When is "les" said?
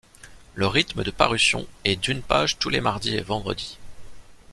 2.69-2.81